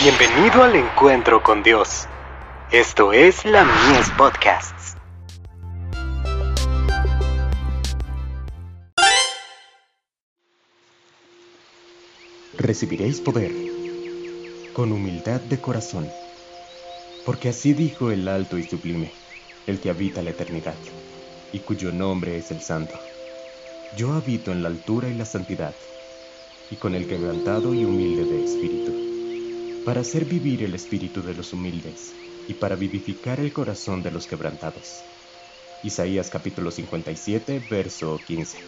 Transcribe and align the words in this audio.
Bienvenido 0.00 0.62
al 0.62 0.76
encuentro 0.76 1.42
con 1.42 1.64
Dios. 1.64 2.06
Esto 2.70 3.12
es 3.12 3.44
la 3.44 3.64
Mies 3.64 4.08
Podcasts. 4.16 4.94
Recibiréis 12.56 13.20
poder 13.20 13.50
con 14.72 14.92
humildad 14.92 15.40
de 15.40 15.60
corazón, 15.60 16.08
porque 17.26 17.48
así 17.48 17.72
dijo 17.72 18.12
el 18.12 18.28
alto 18.28 18.56
y 18.56 18.62
sublime, 18.62 19.10
el 19.66 19.80
que 19.80 19.90
habita 19.90 20.22
la 20.22 20.30
eternidad, 20.30 20.76
y 21.52 21.58
cuyo 21.58 21.90
nombre 21.90 22.38
es 22.38 22.52
el 22.52 22.60
Santo. 22.60 22.94
Yo 23.96 24.12
habito 24.12 24.52
en 24.52 24.62
la 24.62 24.68
altura 24.68 25.08
y 25.08 25.14
la 25.14 25.24
santidad, 25.24 25.74
y 26.70 26.76
con 26.76 26.94
el 26.94 27.08
quebrantado 27.08 27.74
y 27.74 27.84
humilde 27.84 28.24
de 28.26 28.44
espíritu 28.44 29.07
para 29.84 30.00
hacer 30.00 30.24
vivir 30.24 30.62
el 30.62 30.74
espíritu 30.74 31.22
de 31.22 31.34
los 31.34 31.52
humildes 31.52 32.14
y 32.46 32.54
para 32.54 32.76
vivificar 32.76 33.40
el 33.40 33.52
corazón 33.52 34.02
de 34.02 34.10
los 34.10 34.26
quebrantados. 34.26 35.02
Isaías 35.82 36.30
capítulo 36.30 36.70
57, 36.70 37.62
verso 37.70 38.20
15. 38.26 38.58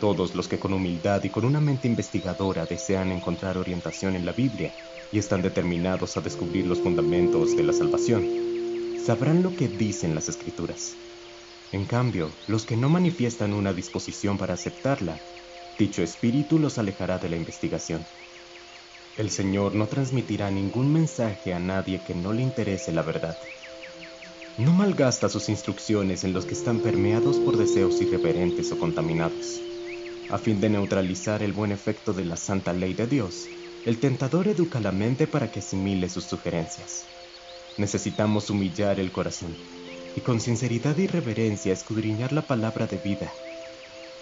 Todos 0.00 0.34
los 0.34 0.48
que 0.48 0.58
con 0.58 0.72
humildad 0.72 1.22
y 1.24 1.30
con 1.30 1.44
una 1.44 1.60
mente 1.60 1.88
investigadora 1.88 2.66
desean 2.66 3.12
encontrar 3.12 3.56
orientación 3.56 4.16
en 4.16 4.26
la 4.26 4.32
Biblia 4.32 4.74
y 5.12 5.18
están 5.18 5.42
determinados 5.42 6.16
a 6.16 6.20
descubrir 6.20 6.66
los 6.66 6.80
fundamentos 6.80 7.56
de 7.56 7.62
la 7.62 7.72
salvación, 7.72 8.98
sabrán 9.04 9.42
lo 9.42 9.54
que 9.54 9.68
dicen 9.68 10.14
las 10.14 10.28
escrituras. 10.28 10.96
En 11.72 11.84
cambio, 11.84 12.30
los 12.48 12.66
que 12.66 12.76
no 12.76 12.88
manifiestan 12.88 13.52
una 13.52 13.72
disposición 13.72 14.38
para 14.38 14.54
aceptarla, 14.54 15.20
dicho 15.78 16.02
espíritu 16.02 16.58
los 16.58 16.78
alejará 16.78 17.18
de 17.18 17.28
la 17.28 17.36
investigación. 17.36 18.04
El 19.16 19.30
Señor 19.30 19.76
no 19.76 19.86
transmitirá 19.86 20.50
ningún 20.50 20.92
mensaje 20.92 21.54
a 21.54 21.60
nadie 21.60 22.02
que 22.02 22.16
no 22.16 22.32
le 22.32 22.42
interese 22.42 22.90
la 22.90 23.02
verdad. 23.02 23.38
No 24.58 24.72
malgasta 24.72 25.28
sus 25.28 25.48
instrucciones 25.48 26.24
en 26.24 26.32
los 26.32 26.46
que 26.46 26.54
están 26.54 26.80
permeados 26.80 27.38
por 27.38 27.56
deseos 27.56 28.02
irreverentes 28.02 28.72
o 28.72 28.78
contaminados. 28.78 29.62
A 30.28 30.38
fin 30.38 30.58
de 30.58 30.68
neutralizar 30.68 31.44
el 31.44 31.52
buen 31.52 31.70
efecto 31.70 32.12
de 32.12 32.24
la 32.24 32.36
santa 32.36 32.72
ley 32.72 32.94
de 32.94 33.06
Dios, 33.06 33.48
el 33.84 34.00
tentador 34.00 34.48
educa 34.48 34.80
la 34.80 34.90
mente 34.90 35.28
para 35.28 35.52
que 35.52 35.60
asimile 35.60 36.08
sus 36.08 36.24
sugerencias. 36.24 37.08
Necesitamos 37.78 38.50
humillar 38.50 38.98
el 38.98 39.12
corazón 39.12 39.56
y 40.16 40.22
con 40.22 40.40
sinceridad 40.40 40.98
y 40.98 41.06
reverencia 41.06 41.72
escudriñar 41.72 42.32
la 42.32 42.48
palabra 42.48 42.88
de 42.88 42.96
vida, 42.98 43.32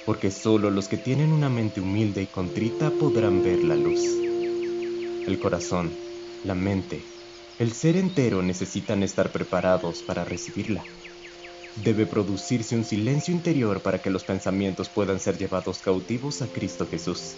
porque 0.05 0.31
solo 0.31 0.71
los 0.71 0.89
que 0.89 0.99
tienen 0.99 1.33
una 1.33 1.49
mente 1.49 1.81
humilde 1.81 2.21
y 2.21 2.27
contrita 2.27 2.91
podrán 2.91 3.43
ver 3.43 3.65
la 3.65 3.77
luz. 3.77 4.32
El 5.27 5.39
corazón, 5.39 5.93
la 6.43 6.57
mente, 6.57 7.05
el 7.61 7.73
ser 7.73 7.97
entero 7.97 8.43
necesitan 8.43 9.05
estar 9.05 9.31
preparados 9.31 10.03
para 10.03 10.25
recibirla. 10.25 10.85
Debe 11.85 12.07
producirse 12.07 12.75
un 12.75 12.83
silencio 12.83 13.33
interior 13.33 13.83
para 13.83 14.03
que 14.03 14.11
los 14.11 14.25
pensamientos 14.25 14.89
puedan 14.89 15.21
ser 15.21 15.39
llevados 15.39 15.79
cautivos 15.79 16.43
a 16.43 16.49
Cristo 16.49 16.89
Jesús. 16.89 17.37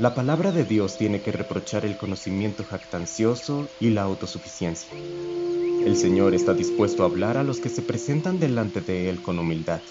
La 0.00 0.14
palabra 0.14 0.50
de 0.50 0.64
Dios 0.64 0.98
tiene 0.98 1.22
que 1.22 1.30
reprochar 1.30 1.84
el 1.84 1.96
conocimiento 1.96 2.64
jactancioso 2.64 3.68
y 3.78 3.90
la 3.90 4.02
autosuficiencia. 4.02 4.90
El 4.92 5.96
Señor 5.96 6.34
está 6.34 6.52
dispuesto 6.52 7.04
a 7.04 7.06
hablar 7.06 7.36
a 7.36 7.44
los 7.44 7.60
que 7.60 7.68
se 7.68 7.82
presentan 7.82 8.40
delante 8.40 8.80
de 8.80 9.08
Él 9.08 9.22
con 9.22 9.38
humildad. 9.38 9.82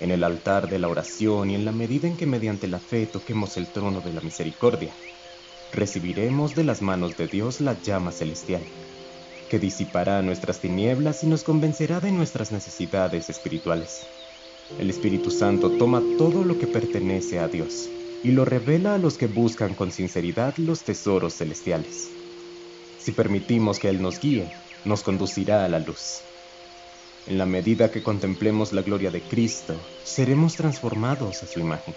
En 0.00 0.10
el 0.10 0.24
altar 0.24 0.70
de 0.70 0.78
la 0.78 0.88
oración 0.88 1.50
y 1.50 1.54
en 1.54 1.66
la 1.66 1.72
medida 1.72 2.08
en 2.08 2.16
que 2.16 2.26
mediante 2.26 2.68
la 2.68 2.80
fe 2.80 3.06
toquemos 3.06 3.58
el 3.58 3.70
trono 3.70 4.00
de 4.00 4.14
la 4.14 4.22
misericordia, 4.22 4.94
recibiremos 5.76 6.56
de 6.56 6.64
las 6.64 6.80
manos 6.80 7.16
de 7.18 7.28
Dios 7.28 7.60
la 7.60 7.80
llama 7.80 8.10
celestial, 8.10 8.62
que 9.50 9.58
disipará 9.58 10.22
nuestras 10.22 10.58
tinieblas 10.58 11.22
y 11.22 11.26
nos 11.26 11.44
convencerá 11.44 12.00
de 12.00 12.10
nuestras 12.10 12.50
necesidades 12.50 13.28
espirituales. 13.28 14.06
El 14.80 14.88
Espíritu 14.90 15.30
Santo 15.30 15.70
toma 15.70 16.02
todo 16.16 16.44
lo 16.44 16.58
que 16.58 16.66
pertenece 16.66 17.38
a 17.38 17.46
Dios 17.46 17.88
y 18.24 18.32
lo 18.32 18.46
revela 18.46 18.94
a 18.94 18.98
los 18.98 19.18
que 19.18 19.26
buscan 19.26 19.74
con 19.74 19.92
sinceridad 19.92 20.56
los 20.56 20.82
tesoros 20.82 21.34
celestiales. 21.34 22.08
Si 22.98 23.12
permitimos 23.12 23.78
que 23.78 23.90
Él 23.90 24.00
nos 24.00 24.18
guíe, 24.18 24.50
nos 24.84 25.02
conducirá 25.02 25.64
a 25.64 25.68
la 25.68 25.78
luz. 25.78 26.22
En 27.26 27.38
la 27.38 27.46
medida 27.46 27.90
que 27.90 28.02
contemplemos 28.02 28.72
la 28.72 28.82
gloria 28.82 29.10
de 29.10 29.20
Cristo, 29.20 29.74
seremos 30.04 30.56
transformados 30.56 31.42
a 31.42 31.46
su 31.46 31.60
imagen. 31.60 31.94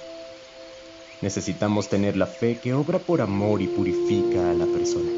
Necesitamos 1.22 1.90
tener 1.90 2.16
la 2.16 2.28
fe 2.28 2.60
que 2.62 2.74
obra 2.74 3.00
por 3.00 3.22
amor 3.22 3.62
y 3.62 3.68
purifica 3.68 4.52
a 4.52 4.54
la 4.54 4.66
persona. 4.66 5.12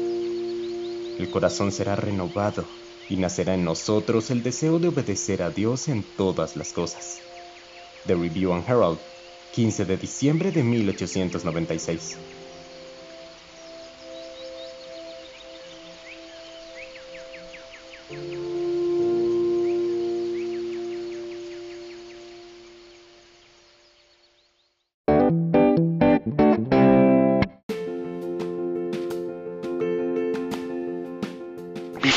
El 1.18 1.30
corazón 1.30 1.70
será 1.70 1.94
renovado 1.94 2.68
y 3.08 3.16
nacerá 3.16 3.54
en 3.54 3.64
nosotros 3.64 4.30
el 4.30 4.42
deseo 4.42 4.80
de 4.80 4.88
obedecer 4.88 5.42
a 5.42 5.50
Dios 5.50 5.86
en 5.86 6.02
todas 6.16 6.56
las 6.56 6.72
cosas. 6.72 7.22
The 8.06 8.16
Review 8.16 8.52
and 8.52 8.68
Herald, 8.68 8.98
15 9.52 9.84
de 9.84 9.96
diciembre 9.96 10.50
de 10.50 10.64
1896. 10.64 12.18